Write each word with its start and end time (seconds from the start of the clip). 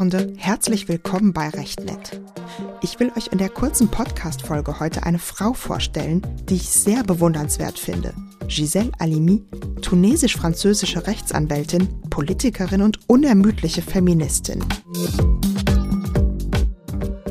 Zuhörende, 0.00 0.32
herzlich 0.38 0.88
willkommen 0.88 1.34
bei 1.34 1.50
Rechtnet. 1.50 2.22
Ich 2.80 2.98
will 2.98 3.12
euch 3.18 3.26
in 3.32 3.36
der 3.36 3.50
kurzen 3.50 3.90
Podcast-Folge 3.90 4.80
heute 4.80 5.02
eine 5.02 5.18
Frau 5.18 5.52
vorstellen, 5.52 6.22
die 6.48 6.54
ich 6.54 6.70
sehr 6.70 7.02
bewundernswert 7.02 7.78
finde. 7.78 8.14
Giselle 8.48 8.92
Halimi, 8.98 9.44
tunesisch-französische 9.82 11.06
Rechtsanwältin, 11.06 11.86
Politikerin 12.08 12.80
und 12.80 12.98
unermüdliche 13.10 13.82
Feministin. 13.82 14.64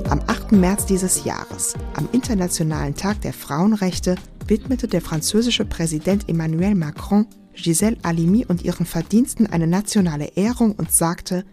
Am 0.07 0.21
8. 0.27 0.51
März 0.51 0.85
dieses 0.85 1.23
Jahres, 1.23 1.73
am 1.95 2.07
Internationalen 2.11 2.93
Tag 2.93 3.21
der 3.21 3.33
Frauenrechte, 3.33 4.13
widmete 4.45 4.87
der 4.87 5.01
französische 5.01 5.65
Präsident 5.65 6.29
Emmanuel 6.29 6.75
Macron 6.75 7.25
Giselle 7.61 7.97
Halimi 8.03 8.45
und 8.45 8.63
ihren 8.63 8.85
Verdiensten 8.85 9.47
eine 9.47 9.67
nationale 9.67 10.27
Ehrung 10.35 10.73
und 10.73 10.91
sagte, 10.91 11.43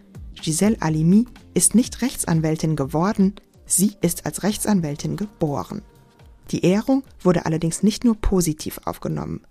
Giselle 0.41 0.77
Halimi 0.81 1.25
ist 1.53 1.75
nicht 1.75 2.01
Rechtsanwältin 2.01 2.75
geworden, 2.75 3.35
sie 3.65 3.93
ist 4.01 4.25
als 4.25 4.43
Rechtsanwältin 4.43 5.17
geboren. 5.17 5.81
Die 6.51 6.63
Ehrung 6.63 7.03
wurde 7.21 7.45
allerdings 7.45 7.83
nicht 7.83 8.05
nur 8.05 8.15
positiv 8.15 8.79
aufgenommen. 8.85 9.41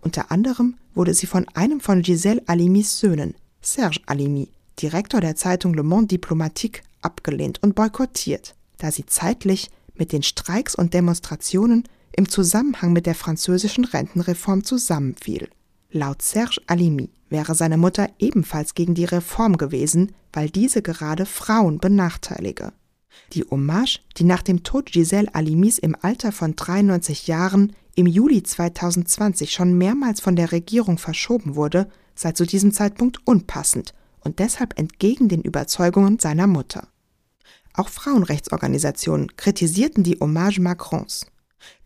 Unter 0.00 0.30
anderem 0.30 0.76
wurde 0.94 1.14
sie 1.14 1.26
von 1.26 1.46
einem 1.54 1.80
von 1.80 2.02
Giselle 2.02 2.42
Halimis 2.46 2.98
Söhnen, 2.98 3.34
Serge 3.60 4.00
Halimi, 4.06 4.50
Direktor 4.80 5.20
der 5.20 5.36
Zeitung 5.36 5.74
Le 5.74 5.82
Monde 5.82 6.08
Diplomatique, 6.08 6.82
abgelehnt 7.00 7.62
und 7.62 7.74
boykottiert, 7.74 8.54
da 8.78 8.90
sie 8.90 9.06
zeitlich 9.06 9.70
mit 9.94 10.12
den 10.12 10.22
Streiks 10.22 10.74
und 10.74 10.94
Demonstrationen 10.94 11.84
im 12.12 12.28
Zusammenhang 12.28 12.92
mit 12.92 13.06
der 13.06 13.14
französischen 13.14 13.84
Rentenreform 13.84 14.64
zusammenfiel. 14.64 15.48
Laut 15.90 16.22
Serge 16.22 16.60
Halimi 16.68 17.10
wäre 17.32 17.54
seine 17.54 17.76
Mutter 17.76 18.08
ebenfalls 18.18 18.74
gegen 18.74 18.94
die 18.94 19.04
Reform 19.04 19.56
gewesen, 19.56 20.12
weil 20.32 20.50
diese 20.50 20.82
gerade 20.82 21.26
Frauen 21.26 21.78
benachteilige. 21.78 22.72
Die 23.32 23.44
Hommage, 23.44 24.00
die 24.16 24.24
nach 24.24 24.42
dem 24.42 24.62
Tod 24.62 24.92
Giselle 24.92 25.30
Halimis 25.34 25.78
im 25.78 25.96
Alter 26.00 26.32
von 26.32 26.56
93 26.56 27.26
Jahren 27.26 27.74
im 27.94 28.06
Juli 28.06 28.42
2020 28.42 29.52
schon 29.52 29.76
mehrmals 29.76 30.20
von 30.20 30.36
der 30.36 30.52
Regierung 30.52 30.98
verschoben 30.98 31.56
wurde, 31.56 31.88
sei 32.14 32.32
zu 32.32 32.46
diesem 32.46 32.72
Zeitpunkt 32.72 33.26
unpassend 33.26 33.94
und 34.20 34.38
deshalb 34.38 34.78
entgegen 34.78 35.28
den 35.28 35.42
Überzeugungen 35.42 36.18
seiner 36.18 36.46
Mutter. 36.46 36.88
Auch 37.74 37.88
Frauenrechtsorganisationen 37.88 39.36
kritisierten 39.36 40.04
die 40.04 40.18
Hommage 40.20 40.60
Macrons. 40.60 41.26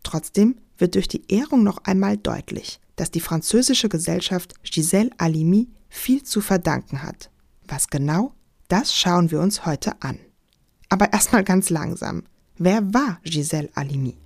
Trotzdem 0.03 0.57
wird 0.77 0.95
durch 0.95 1.07
die 1.07 1.23
Ehrung 1.31 1.63
noch 1.63 1.79
einmal 1.85 2.17
deutlich, 2.17 2.79
dass 2.97 3.11
die 3.11 3.21
französische 3.21 3.87
Gesellschaft 3.87 4.61
Giselle 4.63 5.11
Halimi 5.17 5.69
viel 5.87 6.23
zu 6.23 6.41
verdanken 6.41 7.03
hat. 7.03 7.29
Was 7.65 7.87
genau? 7.87 8.33
Das 8.67 8.93
schauen 8.93 9.31
wir 9.31 9.39
uns 9.39 9.65
heute 9.65 9.93
an. 10.01 10.19
Aber 10.89 11.13
erstmal 11.13 11.45
ganz 11.45 11.69
langsam. 11.69 12.23
Wer 12.57 12.93
war 12.93 13.19
Giselle 13.23 13.69
Halimi? 13.75 14.17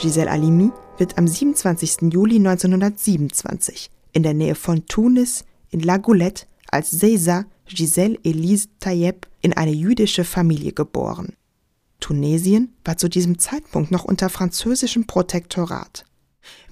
Giselle 0.00 0.30
Halimi 0.30 0.72
wird 0.96 1.18
am 1.18 1.28
27. 1.28 2.12
Juli 2.12 2.36
1927 2.36 3.90
in 4.12 4.22
der 4.22 4.32
Nähe 4.32 4.54
von 4.54 4.86
Tunis 4.86 5.44
in 5.70 5.80
La 5.80 5.98
Goulette 5.98 6.46
als 6.70 6.90
Seysa 6.90 7.44
Giselle 7.66 8.18
Elise 8.24 8.68
Tayeb 8.80 9.28
in 9.40 9.52
eine 9.52 9.72
jüdische 9.72 10.24
Familie 10.24 10.72
geboren. 10.72 11.34
Tunesien 12.00 12.74
war 12.84 12.96
zu 12.96 13.08
diesem 13.08 13.38
Zeitpunkt 13.38 13.90
noch 13.90 14.04
unter 14.04 14.28
französischem 14.28 15.06
Protektorat. 15.06 16.04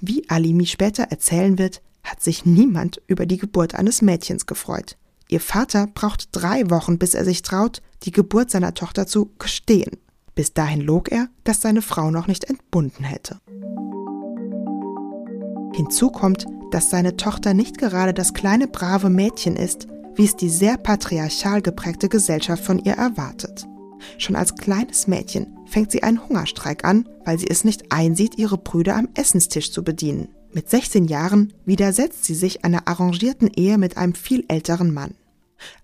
Wie 0.01 0.27
Alimi 0.29 0.65
später 0.65 1.03
erzählen 1.03 1.57
wird, 1.57 1.81
hat 2.03 2.21
sich 2.21 2.45
niemand 2.45 3.01
über 3.07 3.25
die 3.25 3.37
Geburt 3.37 3.75
eines 3.75 4.01
Mädchens 4.01 4.45
gefreut. 4.45 4.97
Ihr 5.29 5.39
Vater 5.39 5.87
braucht 5.87 6.29
drei 6.31 6.69
Wochen, 6.69 6.97
bis 6.97 7.13
er 7.13 7.23
sich 7.23 7.43
traut, 7.43 7.81
die 8.03 8.11
Geburt 8.11 8.49
seiner 8.49 8.73
Tochter 8.73 9.05
zu 9.05 9.31
gestehen. 9.37 9.97
Bis 10.33 10.53
dahin 10.53 10.81
log 10.81 11.11
er, 11.11 11.29
dass 11.43 11.61
seine 11.61 11.81
Frau 11.81 12.09
noch 12.11 12.27
nicht 12.27 12.45
entbunden 12.45 13.03
hätte. 13.03 13.39
Hinzu 15.75 16.09
kommt, 16.09 16.45
dass 16.71 16.89
seine 16.89 17.15
Tochter 17.15 17.53
nicht 17.53 17.77
gerade 17.77 18.13
das 18.13 18.33
kleine 18.33 18.67
brave 18.67 19.09
Mädchen 19.09 19.55
ist, 19.55 19.87
wie 20.19 20.25
es 20.25 20.35
die 20.35 20.49
sehr 20.49 20.75
patriarchal 20.75 21.61
geprägte 21.61 22.09
Gesellschaft 22.09 22.65
von 22.65 22.77
ihr 22.77 22.95
erwartet. 22.95 23.65
Schon 24.17 24.35
als 24.35 24.55
kleines 24.55 25.07
Mädchen 25.07 25.57
fängt 25.65 25.91
sie 25.91 26.03
einen 26.03 26.27
Hungerstreik 26.27 26.83
an, 26.83 27.07
weil 27.23 27.39
sie 27.39 27.49
es 27.49 27.63
nicht 27.63 27.89
einsieht, 27.89 28.37
ihre 28.37 28.57
Brüder 28.57 28.97
am 28.97 29.07
Essenstisch 29.13 29.71
zu 29.71 29.81
bedienen. 29.81 30.27
Mit 30.51 30.69
16 30.69 31.05
Jahren 31.05 31.53
widersetzt 31.63 32.25
sie 32.25 32.35
sich 32.35 32.65
einer 32.65 32.85
arrangierten 32.89 33.49
Ehe 33.55 33.77
mit 33.77 33.95
einem 33.95 34.13
viel 34.13 34.43
älteren 34.49 34.93
Mann. 34.93 35.15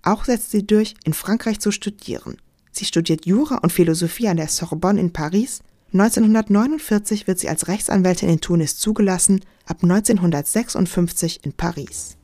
Auch 0.03 0.25
setzt 0.25 0.51
sie 0.51 0.67
durch, 0.67 0.95
in 1.05 1.13
Frankreich 1.13 1.61
zu 1.61 1.71
studieren. 1.71 2.35
Sie 2.73 2.83
studiert 2.83 3.25
Jura 3.25 3.59
und 3.59 3.71
Philosophie 3.71 4.27
an 4.27 4.35
der 4.35 4.49
Sorbonne 4.49 4.99
in 4.99 5.13
Paris. 5.13 5.61
1949 5.93 7.25
wird 7.25 7.39
sie 7.39 7.47
als 7.47 7.69
Rechtsanwältin 7.69 8.27
in 8.27 8.41
Tunis 8.41 8.75
zugelassen, 8.75 9.39
ab 9.65 9.77
1956 9.81 11.45
in 11.45 11.53
Paris. 11.53 12.17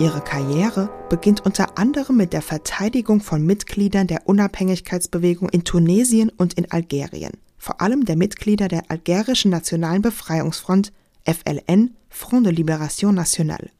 Ihre 0.00 0.20
Karriere 0.20 0.88
beginnt 1.10 1.44
unter 1.44 1.76
anderem 1.76 2.16
mit 2.16 2.32
der 2.32 2.40
Verteidigung 2.40 3.20
von 3.20 3.44
Mitgliedern 3.44 4.06
der 4.06 4.28
Unabhängigkeitsbewegung 4.28 5.48
in 5.48 5.64
Tunesien 5.64 6.30
und 6.30 6.54
in 6.54 6.70
Algerien, 6.70 7.32
vor 7.56 7.80
allem 7.80 8.04
der 8.04 8.16
Mitglieder 8.16 8.68
der 8.68 8.92
Algerischen 8.92 9.50
Nationalen 9.50 10.00
Befreiungsfront 10.00 10.92
FLN 11.24 11.96
Front 12.08 12.46
de 12.46 12.52
Libération 12.52 13.10
Nationale. 13.10 13.70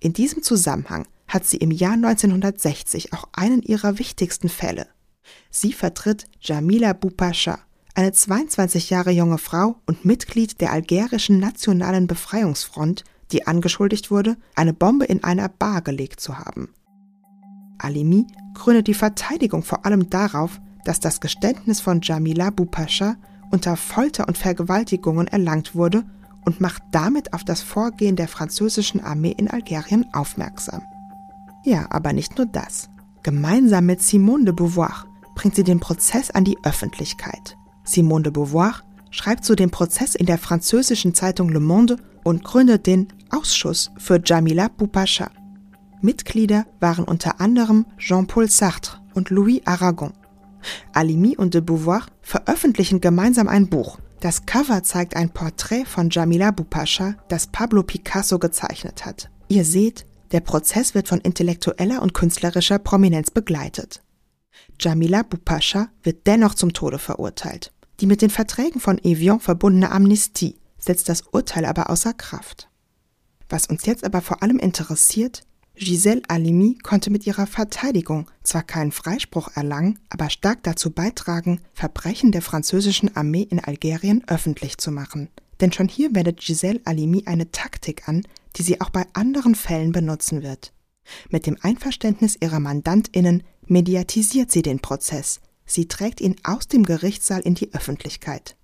In 0.00 0.12
diesem 0.12 0.42
Zusammenhang 0.42 1.06
hat 1.26 1.46
sie 1.46 1.56
im 1.56 1.70
Jahr 1.70 1.94
1960 1.94 3.14
auch 3.14 3.28
einen 3.32 3.62
ihrer 3.62 3.98
wichtigsten 3.98 4.50
Fälle. 4.50 4.86
Sie 5.50 5.72
vertritt 5.72 6.26
Jamila 6.40 6.92
Boupasha, 6.92 7.58
eine 7.94 8.12
22 8.12 8.90
Jahre 8.90 9.12
junge 9.12 9.38
Frau 9.38 9.76
und 9.86 10.04
Mitglied 10.04 10.60
der 10.60 10.72
Algerischen 10.72 11.38
Nationalen 11.38 12.06
Befreiungsfront, 12.06 13.04
die 13.32 13.46
angeschuldigt 13.46 14.10
wurde, 14.10 14.36
eine 14.54 14.72
Bombe 14.72 15.04
in 15.04 15.24
einer 15.24 15.48
Bar 15.48 15.82
gelegt 15.82 16.20
zu 16.20 16.38
haben. 16.38 16.70
Alimi 17.78 18.26
gründet 18.54 18.86
die 18.86 18.94
Verteidigung 18.94 19.62
vor 19.62 19.86
allem 19.86 20.10
darauf, 20.10 20.60
dass 20.84 21.00
das 21.00 21.20
Geständnis 21.20 21.80
von 21.80 22.00
Jamila 22.02 22.50
Boupasha 22.50 23.16
unter 23.50 23.76
Folter 23.76 24.26
und 24.26 24.36
Vergewaltigungen 24.36 25.26
erlangt 25.26 25.74
wurde 25.74 26.04
und 26.44 26.60
macht 26.60 26.82
damit 26.92 27.34
auf 27.34 27.44
das 27.44 27.62
Vorgehen 27.62 28.16
der 28.16 28.28
französischen 28.28 29.02
Armee 29.02 29.34
in 29.36 29.48
Algerien 29.48 30.06
aufmerksam. 30.12 30.82
Ja, 31.64 31.86
aber 31.90 32.12
nicht 32.12 32.36
nur 32.38 32.46
das. 32.46 32.88
Gemeinsam 33.22 33.86
mit 33.86 34.00
Simone 34.02 34.46
de 34.46 34.54
Beauvoir 34.54 35.04
bringt 35.34 35.54
sie 35.54 35.64
den 35.64 35.80
Prozess 35.80 36.30
an 36.30 36.44
die 36.44 36.56
Öffentlichkeit. 36.64 37.56
Simone 37.84 38.24
de 38.24 38.32
Beauvoir 38.32 38.82
schreibt 39.10 39.44
zu 39.44 39.54
dem 39.54 39.70
Prozess 39.70 40.14
in 40.14 40.26
der 40.26 40.38
französischen 40.38 41.14
Zeitung 41.14 41.48
Le 41.48 41.60
Monde 41.60 41.96
und 42.24 42.44
gründet 42.44 42.86
den 42.86 43.08
Ausschuss 43.30 43.90
für 43.98 44.20
Jamila 44.24 44.68
Boupasha. 44.68 45.30
Mitglieder 46.00 46.66
waren 46.80 47.04
unter 47.04 47.40
anderem 47.40 47.86
Jean-Paul 47.98 48.48
Sartre 48.48 48.98
und 49.14 49.30
Louis 49.30 49.62
Aragon. 49.64 50.12
Alimi 50.92 51.36
und 51.36 51.54
de 51.54 51.60
Beauvoir 51.60 52.06
veröffentlichen 52.20 53.00
gemeinsam 53.00 53.48
ein 53.48 53.68
Buch. 53.68 53.98
Das 54.20 54.46
Cover 54.46 54.82
zeigt 54.82 55.16
ein 55.16 55.30
Porträt 55.30 55.84
von 55.84 56.10
Jamila 56.10 56.50
Boupasha, 56.50 57.14
das 57.28 57.46
Pablo 57.46 57.82
Picasso 57.82 58.38
gezeichnet 58.38 59.06
hat. 59.06 59.30
Ihr 59.48 59.64
seht, 59.64 60.06
der 60.32 60.40
Prozess 60.40 60.94
wird 60.94 61.08
von 61.08 61.20
intellektueller 61.20 62.02
und 62.02 62.14
künstlerischer 62.14 62.78
Prominenz 62.78 63.30
begleitet. 63.30 64.02
Jamila 64.80 65.22
Boupasha 65.22 65.88
wird 66.02 66.26
dennoch 66.26 66.54
zum 66.54 66.72
Tode 66.72 66.98
verurteilt. 66.98 67.72
Die 68.00 68.06
mit 68.06 68.22
den 68.22 68.30
Verträgen 68.30 68.80
von 68.80 68.98
Evian 68.98 69.40
verbundene 69.40 69.90
Amnestie 69.90 70.56
setzt 70.78 71.08
das 71.08 71.22
Urteil 71.22 71.64
aber 71.64 71.90
außer 71.90 72.12
Kraft. 72.12 72.68
Was 73.48 73.66
uns 73.66 73.86
jetzt 73.86 74.04
aber 74.04 74.20
vor 74.20 74.42
allem 74.42 74.58
interessiert, 74.58 75.42
Giselle 75.74 76.22
Halimi 76.28 76.76
konnte 76.82 77.10
mit 77.10 77.26
ihrer 77.26 77.46
Verteidigung 77.46 78.28
zwar 78.42 78.62
keinen 78.62 78.90
Freispruch 78.90 79.50
erlangen, 79.54 79.98
aber 80.10 80.28
stark 80.28 80.62
dazu 80.64 80.90
beitragen, 80.90 81.60
Verbrechen 81.72 82.32
der 82.32 82.42
französischen 82.42 83.14
Armee 83.16 83.42
in 83.42 83.60
Algerien 83.60 84.24
öffentlich 84.26 84.78
zu 84.78 84.90
machen. 84.90 85.28
Denn 85.60 85.72
schon 85.72 85.88
hier 85.88 86.14
wendet 86.14 86.40
Giselle 86.40 86.80
Halimi 86.84 87.24
eine 87.26 87.50
Taktik 87.52 88.08
an, 88.08 88.26
die 88.56 88.62
sie 88.62 88.80
auch 88.80 88.90
bei 88.90 89.06
anderen 89.12 89.54
Fällen 89.54 89.92
benutzen 89.92 90.42
wird. 90.42 90.72
Mit 91.30 91.46
dem 91.46 91.56
Einverständnis 91.62 92.36
ihrer 92.40 92.60
Mandantinnen 92.60 93.44
mediatisiert 93.66 94.50
sie 94.50 94.62
den 94.62 94.80
Prozess, 94.80 95.40
sie 95.68 95.86
trägt 95.86 96.20
ihn 96.20 96.34
aus 96.42 96.66
dem 96.66 96.84
Gerichtssaal 96.84 97.42
in 97.42 97.54
die 97.54 97.72
Öffentlichkeit. 97.72 98.56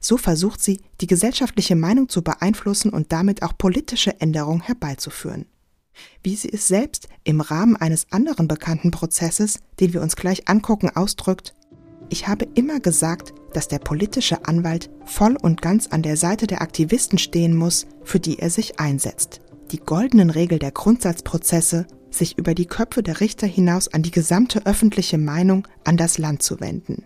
So 0.00 0.16
versucht 0.16 0.60
sie, 0.60 0.80
die 1.00 1.06
gesellschaftliche 1.06 1.76
Meinung 1.76 2.08
zu 2.08 2.22
beeinflussen 2.22 2.90
und 2.90 3.12
damit 3.12 3.42
auch 3.42 3.56
politische 3.56 4.20
Änderungen 4.20 4.62
herbeizuführen. 4.62 5.46
Wie 6.22 6.36
sie 6.36 6.52
es 6.52 6.68
selbst 6.68 7.08
im 7.24 7.40
Rahmen 7.40 7.76
eines 7.76 8.10
anderen 8.12 8.48
bekannten 8.48 8.90
Prozesses, 8.90 9.60
den 9.80 9.92
wir 9.92 10.02
uns 10.02 10.16
gleich 10.16 10.48
angucken, 10.48 10.90
ausdrückt, 10.94 11.54
ich 12.10 12.26
habe 12.26 12.46
immer 12.54 12.80
gesagt, 12.80 13.34
dass 13.52 13.68
der 13.68 13.78
politische 13.78 14.46
Anwalt 14.46 14.90
voll 15.04 15.36
und 15.36 15.60
ganz 15.60 15.88
an 15.88 16.02
der 16.02 16.16
Seite 16.16 16.46
der 16.46 16.62
Aktivisten 16.62 17.18
stehen 17.18 17.54
muss, 17.54 17.86
für 18.02 18.20
die 18.20 18.38
er 18.38 18.50
sich 18.50 18.80
einsetzt. 18.80 19.40
Die 19.72 19.78
goldenen 19.78 20.30
Regel 20.30 20.58
der 20.58 20.70
Grundsatzprozesse, 20.70 21.86
sich 22.10 22.38
über 22.38 22.54
die 22.54 22.66
Köpfe 22.66 23.02
der 23.02 23.20
Richter 23.20 23.46
hinaus 23.46 23.88
an 23.88 24.02
die 24.02 24.10
gesamte 24.10 24.66
öffentliche 24.66 25.18
Meinung 25.18 25.66
an 25.84 25.96
das 25.96 26.18
Land 26.18 26.42
zu 26.42 26.60
wenden. 26.60 27.04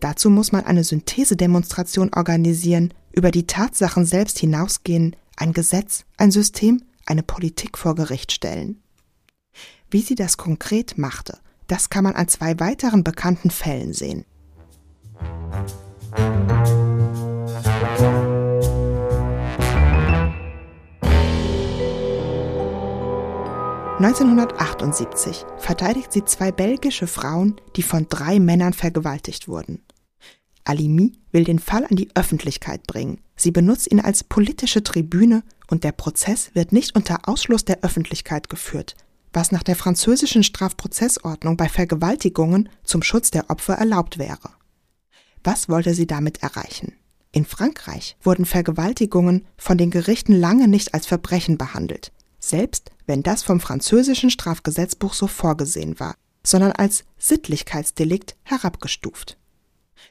Dazu 0.00 0.30
muss 0.30 0.52
man 0.52 0.64
eine 0.64 0.84
Synthesedemonstration 0.84 2.12
organisieren, 2.14 2.92
über 3.12 3.30
die 3.30 3.46
Tatsachen 3.46 4.04
selbst 4.04 4.38
hinausgehen, 4.38 5.16
ein 5.36 5.52
Gesetz, 5.52 6.04
ein 6.16 6.30
System, 6.30 6.82
eine 7.06 7.22
Politik 7.22 7.78
vor 7.78 7.94
Gericht 7.94 8.32
stellen. 8.32 8.82
Wie 9.90 10.00
sie 10.00 10.14
das 10.14 10.36
konkret 10.36 10.98
machte, 10.98 11.38
das 11.66 11.90
kann 11.90 12.04
man 12.04 12.14
an 12.14 12.28
zwei 12.28 12.58
weiteren 12.60 13.04
bekannten 13.04 13.50
Fällen 13.50 13.92
sehen. 13.92 14.24
1978 23.98 25.44
verteidigt 25.58 26.12
sie 26.12 26.24
zwei 26.24 26.50
belgische 26.50 27.06
Frauen, 27.06 27.60
die 27.76 27.82
von 27.82 28.06
drei 28.08 28.40
Männern 28.40 28.72
vergewaltigt 28.72 29.48
wurden. 29.48 29.82
Alimi 30.64 31.12
will 31.30 31.44
den 31.44 31.58
Fall 31.58 31.84
an 31.84 31.96
die 31.96 32.08
Öffentlichkeit 32.14 32.86
bringen. 32.86 33.20
Sie 33.36 33.50
benutzt 33.50 33.90
ihn 33.92 34.00
als 34.00 34.24
politische 34.24 34.82
Tribüne 34.82 35.42
und 35.68 35.84
der 35.84 35.92
Prozess 35.92 36.54
wird 36.54 36.72
nicht 36.72 36.96
unter 36.96 37.28
Ausschluss 37.28 37.64
der 37.64 37.84
Öffentlichkeit 37.84 38.48
geführt, 38.48 38.96
was 39.32 39.52
nach 39.52 39.62
der 39.62 39.76
französischen 39.76 40.42
Strafprozessordnung 40.42 41.56
bei 41.56 41.68
Vergewaltigungen 41.68 42.70
zum 42.84 43.02
Schutz 43.02 43.30
der 43.30 43.50
Opfer 43.50 43.74
erlaubt 43.74 44.18
wäre. 44.18 44.50
Was 45.44 45.68
wollte 45.68 45.94
sie 45.94 46.06
damit 46.06 46.42
erreichen? 46.42 46.94
In 47.30 47.44
Frankreich 47.44 48.16
wurden 48.22 48.44
Vergewaltigungen 48.44 49.46
von 49.56 49.78
den 49.78 49.90
Gerichten 49.90 50.34
lange 50.34 50.68
nicht 50.68 50.94
als 50.94 51.06
Verbrechen 51.06 51.56
behandelt, 51.56 52.12
selbst 52.42 52.90
wenn 53.06 53.22
das 53.22 53.42
vom 53.42 53.60
französischen 53.60 54.30
Strafgesetzbuch 54.30 55.14
so 55.14 55.26
vorgesehen 55.26 55.98
war, 56.00 56.14
sondern 56.44 56.72
als 56.72 57.04
Sittlichkeitsdelikt 57.18 58.36
herabgestuft. 58.42 59.38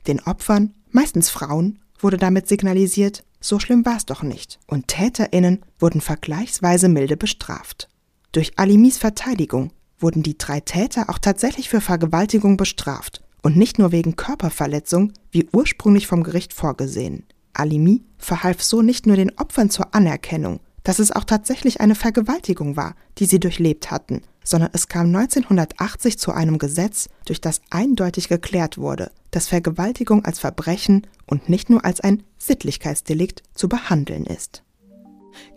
Den 0.08 0.22
Opfern, 0.22 0.74
meistens 0.90 1.30
Frauen, 1.30 1.80
wurde 2.00 2.18
damit 2.18 2.48
signalisiert, 2.48 3.24
so 3.42 3.60
schlimm 3.60 3.86
war 3.86 3.98
es 3.98 4.06
doch 4.06 4.24
nicht, 4.24 4.60
und 4.68 4.88
Täterinnen 4.88 5.66
wurden 5.80 6.00
vergleichsweise 6.00 6.90
milde 6.90 7.18
bestraft. 7.18 7.90
Durch 8.32 8.58
Alimis 8.58 8.98
Verteidigung 8.98 9.72
wurden 10.00 10.24
die 10.24 10.38
drei 10.38 10.62
Täter 10.62 11.10
auch 11.10 11.20
tatsächlich 11.20 11.70
für 11.70 11.82
Vergewaltigung 11.82 12.56
bestraft 12.56 13.24
und 13.44 13.58
nicht 13.58 13.78
nur 13.78 13.92
wegen 13.92 14.16
Körperverletzung, 14.16 15.12
wie 15.32 15.50
ursprünglich 15.52 16.08
vom 16.08 16.24
Gericht 16.24 16.54
vorgesehen. 16.54 17.26
Alimi 17.54 18.04
verhalf 18.18 18.64
so 18.64 18.82
nicht 18.82 19.06
nur 19.06 19.18
den 19.18 19.38
Opfern 19.38 19.70
zur 19.70 19.94
Anerkennung, 19.94 20.62
dass 20.84 21.00
es 21.00 21.12
auch 21.12 21.24
tatsächlich 21.24 21.82
eine 21.82 21.96
Vergewaltigung 21.96 22.76
war, 22.76 22.96
die 23.18 23.26
sie 23.26 23.40
durchlebt 23.40 23.92
hatten, 23.92 24.22
sondern 24.44 24.72
es 24.74 24.88
kam 24.88 25.08
1980 25.08 26.18
zu 26.18 26.32
einem 26.32 26.58
Gesetz, 26.58 27.10
durch 27.26 27.42
das 27.42 27.62
eindeutig 27.70 28.28
geklärt 28.30 28.78
wurde, 28.78 29.12
dass 29.30 29.48
Vergewaltigung 29.48 30.26
als 30.26 30.40
Verbrechen 30.40 31.08
und 31.28 31.50
nicht 31.50 31.70
nur 31.70 31.86
als 31.86 32.02
ein 32.02 32.24
Sittlichkeitsdelikt 32.38 33.44
zu 33.54 33.70
behandeln 33.70 34.26
ist. 34.26 34.64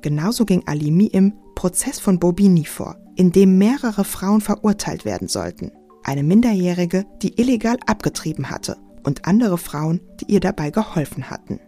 Genauso 0.03 0.45
ging 0.45 0.63
Alimi 0.67 1.07
im 1.07 1.33
Prozess 1.55 1.99
von 1.99 2.19
Bobigny 2.19 2.65
vor, 2.65 2.97
in 3.17 3.33
dem 3.33 3.59
mehrere 3.59 4.05
Frauen 4.05 4.41
verurteilt 4.41 5.05
werden 5.05 5.29
sollten 5.29 5.73
eine 6.05 6.23
Minderjährige, 6.23 7.07
die 7.23 7.41
illegal 7.41 7.79
abgetrieben 7.87 8.51
hatte, 8.51 8.77
und 9.03 9.27
andere 9.27 9.59
Frauen, 9.59 10.01
die 10.21 10.33
ihr 10.33 10.41
dabei 10.41 10.71
geholfen 10.71 11.29
hatten. 11.31 11.61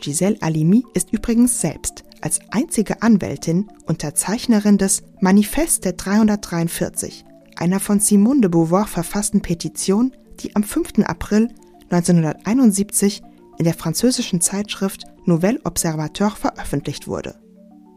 Giselle 0.00 0.40
Alimi 0.40 0.84
ist 0.94 1.12
übrigens 1.12 1.60
selbst 1.60 2.04
als 2.22 2.40
einzige 2.50 3.02
Anwältin 3.02 3.68
Unterzeichnerin 3.86 4.78
des 4.78 5.02
Manifest 5.20 5.84
der 5.84 5.92
343, 5.92 7.24
einer 7.56 7.80
von 7.80 8.00
Simone 8.00 8.40
de 8.40 8.50
Beauvoir 8.50 8.86
verfassten 8.86 9.42
Petition, 9.42 10.12
die 10.40 10.56
am 10.56 10.62
5. 10.62 11.00
April 11.04 11.48
1971 11.90 13.22
in 13.58 13.64
der 13.64 13.74
französischen 13.74 14.40
Zeitschrift 14.40 15.04
Nouvel 15.26 15.60
Observateur 15.64 16.30
veröffentlicht 16.30 17.06
wurde. 17.06 17.38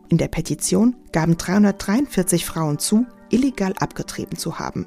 In 0.10 0.18
der 0.18 0.28
Petition 0.28 0.96
gaben 1.12 1.38
343 1.38 2.46
Frauen 2.46 2.78
zu, 2.78 3.06
illegal 3.30 3.74
abgetrieben 3.80 4.38
zu 4.38 4.60
haben 4.60 4.86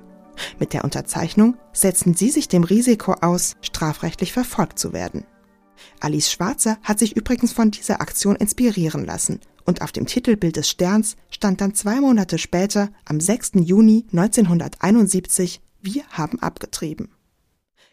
mit 0.58 0.72
der 0.72 0.84
Unterzeichnung 0.84 1.56
setzen 1.72 2.14
sie 2.14 2.30
sich 2.30 2.48
dem 2.48 2.64
Risiko 2.64 3.12
aus, 3.12 3.56
strafrechtlich 3.60 4.32
verfolgt 4.32 4.78
zu 4.78 4.92
werden. 4.92 5.24
Alice 6.00 6.30
Schwarzer 6.30 6.78
hat 6.82 6.98
sich 6.98 7.16
übrigens 7.16 7.52
von 7.52 7.70
dieser 7.70 8.00
Aktion 8.00 8.36
inspirieren 8.36 9.04
lassen 9.04 9.40
und 9.68 9.82
auf 9.82 9.92
dem 9.92 10.06
Titelbild 10.06 10.56
des 10.56 10.70
Sterns 10.70 11.16
stand 11.30 11.60
dann 11.60 11.74
zwei 11.74 12.00
Monate 12.00 12.38
später, 12.38 12.88
am 13.04 13.20
6. 13.20 13.52
Juni 13.56 14.06
1971, 14.12 15.60
wir 15.82 16.04
haben 16.08 16.40
abgetrieben. 16.40 17.10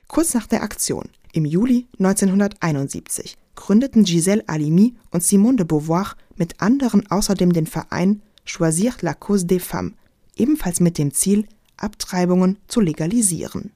Kurz 0.07 0.33
nach 0.33 0.47
der 0.47 0.63
Aktion, 0.63 1.09
im 1.33 1.43
Juli 1.43 1.87
1971, 1.99 3.37
gründeten 3.55 4.05
Gisèle 4.05 4.45
Halimi 4.47 4.95
und 5.11 5.23
Simone 5.23 5.57
de 5.57 5.65
Beauvoir 5.65 6.15
mit 6.37 6.61
anderen 6.61 7.11
außerdem 7.11 7.51
den 7.51 7.67
Verein 7.67 8.21
Choisir 8.45 8.93
la 9.01 9.13
cause 9.13 9.45
des 9.45 9.61
femmes, 9.61 9.95
ebenfalls 10.37 10.79
mit 10.79 10.97
dem 10.97 11.13
Ziel, 11.13 11.45
Abtreibungen 11.75 12.57
zu 12.67 12.79
legalisieren. 12.79 13.73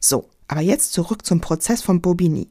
So, 0.00 0.28
aber 0.46 0.60
jetzt 0.60 0.92
zurück 0.92 1.24
zum 1.24 1.40
Prozess 1.40 1.80
von 1.80 2.02
Bobigny. 2.02 2.48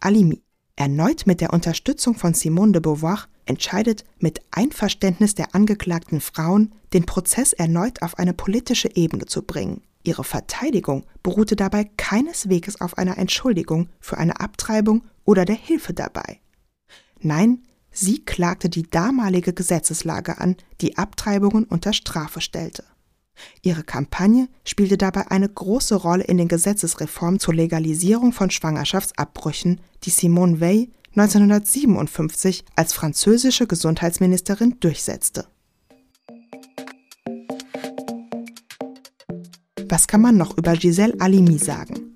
Alimi, 0.00 0.42
erneut 0.76 1.26
mit 1.26 1.40
der 1.40 1.52
Unterstützung 1.52 2.14
von 2.14 2.34
Simone 2.34 2.72
de 2.72 2.80
Beauvoir, 2.80 3.26
entscheidet 3.46 4.04
mit 4.18 4.40
Einverständnis 4.50 5.34
der 5.34 5.54
angeklagten 5.54 6.20
Frauen, 6.20 6.74
den 6.92 7.04
Prozess 7.04 7.52
erneut 7.52 8.02
auf 8.02 8.18
eine 8.18 8.34
politische 8.34 8.94
Ebene 8.94 9.26
zu 9.26 9.42
bringen. 9.42 9.82
Ihre 10.04 10.24
Verteidigung 10.24 11.04
beruhte 11.22 11.56
dabei 11.56 11.84
keineswegs 11.96 12.80
auf 12.80 12.96
einer 12.96 13.18
Entschuldigung 13.18 13.88
für 14.00 14.18
eine 14.18 14.40
Abtreibung 14.40 15.04
oder 15.24 15.44
der 15.44 15.56
Hilfe 15.56 15.92
dabei. 15.92 16.40
Nein, 17.20 17.64
sie 17.90 18.24
klagte 18.24 18.68
die 18.68 18.88
damalige 18.88 19.52
Gesetzeslage 19.52 20.38
an, 20.38 20.56
die 20.80 20.96
Abtreibungen 20.96 21.64
unter 21.64 21.92
Strafe 21.92 22.40
stellte. 22.40 22.84
Ihre 23.62 23.82
Kampagne 23.82 24.48
spielte 24.64 24.96
dabei 24.96 25.30
eine 25.30 25.48
große 25.48 25.94
Rolle 25.94 26.24
in 26.24 26.38
den 26.38 26.48
Gesetzesreformen 26.48 27.40
zur 27.40 27.54
Legalisierung 27.54 28.32
von 28.32 28.50
Schwangerschaftsabbrüchen, 28.50 29.80
die 30.04 30.10
Simone 30.10 30.60
Weil 30.60 30.88
1957 31.16 32.64
als 32.76 32.92
französische 32.92 33.66
Gesundheitsministerin 33.66 34.76
durchsetzte. 34.80 35.46
Was 39.88 40.06
kann 40.06 40.20
man 40.20 40.36
noch 40.36 40.56
über 40.58 40.74
Giselle 40.74 41.16
Halimi 41.18 41.58
sagen? 41.58 42.07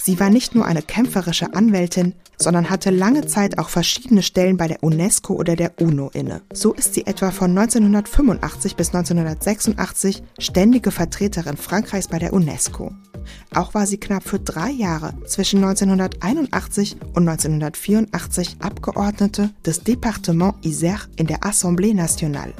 Sie 0.00 0.18
war 0.20 0.30
nicht 0.30 0.54
nur 0.54 0.64
eine 0.64 0.82
kämpferische 0.82 1.54
Anwältin, 1.54 2.14
sondern 2.36 2.70
hatte 2.70 2.90
lange 2.90 3.26
Zeit 3.26 3.58
auch 3.58 3.68
verschiedene 3.68 4.22
Stellen 4.22 4.56
bei 4.56 4.68
der 4.68 4.82
UNESCO 4.82 5.34
oder 5.34 5.56
der 5.56 5.80
UNO 5.80 6.10
inne. 6.14 6.42
So 6.52 6.72
ist 6.72 6.94
sie 6.94 7.06
etwa 7.06 7.30
von 7.30 7.56
1985 7.56 8.76
bis 8.76 8.88
1986 8.94 10.22
ständige 10.38 10.90
Vertreterin 10.90 11.56
Frankreichs 11.56 12.08
bei 12.08 12.18
der 12.18 12.32
UNESCO. 12.32 12.92
Auch 13.54 13.74
war 13.74 13.86
sie 13.86 13.98
knapp 13.98 14.22
für 14.22 14.38
drei 14.38 14.70
Jahre 14.70 15.14
zwischen 15.26 15.62
1981 15.62 16.96
und 17.14 17.28
1984 17.28 18.56
Abgeordnete 18.60 19.50
des 19.66 19.82
Département 19.84 20.54
Isère 20.62 21.08
in 21.16 21.26
der 21.26 21.40
Assemblée 21.40 21.94
nationale. 21.94 22.54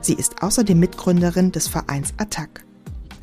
Sie 0.00 0.14
ist 0.14 0.42
außerdem 0.42 0.78
Mitgründerin 0.78 1.52
des 1.52 1.68
Vereins 1.68 2.14
Attac. 2.18 2.67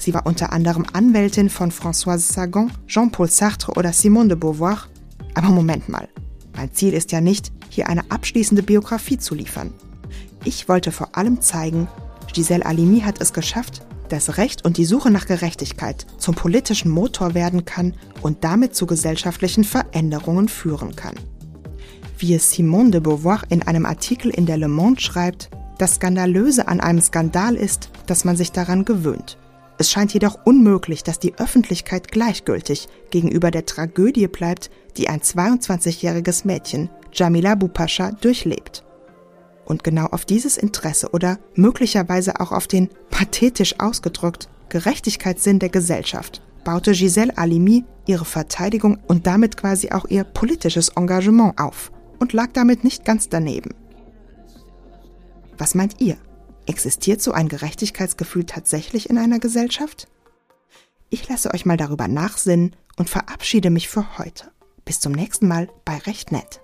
Sie 0.06 0.14
war 0.14 0.28
unter 0.28 0.54
anderem 0.54 0.86
Anwältin 0.94 1.50
von 1.50 1.72
Françoise 1.72 2.32
Sagan, 2.32 2.72
Jean-Paul 2.86 3.28
Sartre 3.28 3.72
oder 3.72 3.92
Simone 3.92 4.28
de 4.28 4.38
Beauvoir. 4.38 4.84
Aber 5.34 5.48
Moment 5.48 5.90
mal, 5.90 6.08
mein 6.56 6.72
Ziel 6.76 6.94
ist 6.94 7.12
ja 7.12 7.22
nicht, 7.22 7.52
hier 7.70 7.90
eine 7.90 8.12
abschließende 8.12 8.62
Biografie 8.62 9.18
zu 9.18 9.34
liefern. 9.34 9.74
Ich 10.44 10.70
wollte 10.70 10.92
vor 10.92 11.18
allem 11.18 11.42
zeigen, 11.42 11.88
Giselle 12.32 12.66
Halimi 12.66 13.00
hat 13.00 13.20
es 13.20 13.34
geschafft, 13.34 13.82
dass 14.10 14.38
Recht 14.38 14.64
und 14.64 14.78
die 14.78 14.86
Suche 14.86 15.10
nach 15.10 15.26
Gerechtigkeit 15.26 16.06
zum 16.20 16.36
politischen 16.36 16.92
Motor 16.92 17.34
werden 17.34 17.66
kann 17.66 17.96
und 18.22 18.44
damit 18.44 18.76
zu 18.76 18.86
gesellschaftlichen 18.86 19.64
Veränderungen 19.64 20.50
führen 20.50 20.96
kann. 20.96 21.16
Wie 22.20 22.36
es 22.36 22.52
Simone 22.52 22.92
de 22.92 23.02
Beauvoir 23.02 23.42
in 23.50 23.64
einem 23.64 23.88
Artikel 23.88 24.30
in 24.30 24.46
der 24.46 24.58
Le 24.58 24.68
Monde 24.68 25.02
schreibt, 25.02 25.50
das 25.80 25.96
Skandalöse 25.96 26.68
an 26.68 26.80
einem 26.80 27.02
Skandal 27.02 27.56
ist, 27.56 27.90
dass 28.06 28.24
man 28.24 28.38
sich 28.38 28.52
daran 28.52 28.86
gewöhnt. 28.86 29.40
Es 29.78 29.92
scheint 29.92 30.14
jedoch 30.14 30.40
unmöglich, 30.46 31.04
dass 31.04 31.20
die 31.20 31.38
Öffentlichkeit 31.38 32.12
gleichgültig 32.12 32.88
gegenüber 33.12 33.52
der 33.52 33.66
Tragödie 33.66 34.28
bleibt, 34.28 34.70
die 34.98 35.10
ein 35.10 35.20
22-jähriges 35.20 36.48
Mädchen, 36.48 36.90
Jamila 37.12 37.56
Bupascha, 37.56 38.12
durchlebt. 38.12 38.84
Und 39.66 39.84
genau 39.84 40.06
auf 40.06 40.26
dieses 40.26 40.58
Interesse 40.58 41.10
oder 41.10 41.40
möglicherweise 41.56 42.40
auch 42.40 42.52
auf 42.52 42.68
den, 42.68 42.90
pathetisch 43.10 43.80
ausgedrückt, 43.80 44.48
Gerechtigkeitssinn 44.70 45.60
der 45.60 45.70
Gesellschaft 45.70 46.42
baute 46.66 46.92
Giselle 46.92 47.34
Halimi 47.38 47.86
ihre 48.06 48.26
Verteidigung 48.26 48.98
und 49.08 49.26
damit 49.26 49.56
quasi 49.56 49.92
auch 49.92 50.06
ihr 50.10 50.26
politisches 50.26 50.90
Engagement 50.90 51.58
auf 51.58 51.94
und 52.20 52.34
lag 52.34 52.50
damit 52.52 52.84
nicht 52.84 53.06
ganz 53.06 53.30
daneben. 53.30 53.74
Was 55.58 55.76
meint 55.76 56.02
ihr? 56.02 56.18
Existiert 56.68 57.22
so 57.22 57.32
ein 57.32 57.48
Gerechtigkeitsgefühl 57.48 58.46
tatsächlich 58.46 59.10
in 59.10 59.18
einer 59.18 59.40
Gesellschaft? 59.40 60.08
Ich 61.10 61.28
lasse 61.30 61.54
euch 61.54 61.66
mal 61.66 61.78
darüber 61.78 62.08
nachsinnen 62.08 62.76
und 62.98 63.10
verabschiede 63.10 63.70
mich 63.70 63.88
für 63.88 64.18
heute. 64.18 64.52
Bis 64.84 65.00
zum 65.00 65.12
nächsten 65.12 65.48
Mal 65.48 65.70
bei 65.86 65.98
Recht 65.98 66.32
Nett. 66.32 66.62